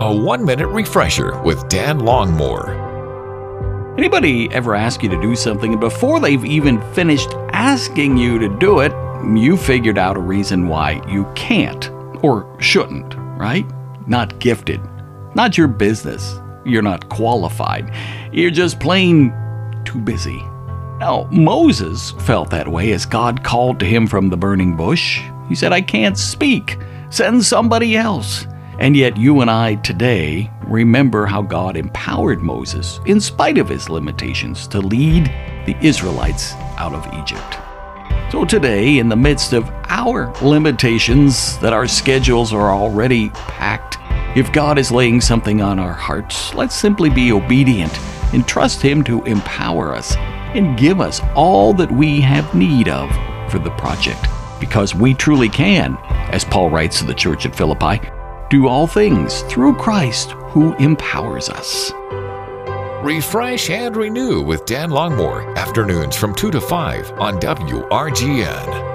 [0.00, 2.86] A one minute refresher with Dan Longmore.
[3.98, 8.48] Anybody ever ask you to do something and before they've even finished asking you to
[8.58, 8.92] do it,
[9.36, 11.90] you figured out a reason why you can't
[12.22, 13.66] or shouldn't, right?
[14.06, 14.80] Not gifted.
[15.34, 16.38] Not your business.
[16.64, 17.92] You're not qualified.
[18.32, 19.34] You're just plain
[19.84, 20.38] too busy.
[21.00, 25.20] Now, Moses felt that way as God called to him from the burning bush.
[25.48, 26.78] He said, I can't speak.
[27.10, 28.46] Send somebody else.
[28.78, 33.88] And yet, you and I today remember how God empowered Moses, in spite of his
[33.88, 35.26] limitations, to lead
[35.66, 37.58] the Israelites out of Egypt.
[38.30, 43.96] So, today, in the midst of our limitations, that our schedules are already packed,
[44.36, 47.98] if God is laying something on our hearts, let's simply be obedient
[48.32, 50.14] and trust Him to empower us
[50.54, 53.10] and give us all that we have need of
[53.50, 54.26] for the project.
[54.60, 55.96] Because we truly can,
[56.30, 58.00] as Paul writes to the church at Philippi,
[58.50, 61.92] do all things through Christ who empowers us.
[63.04, 68.87] Refresh and renew with Dan Longmore, afternoons from 2 to 5 on WRGN.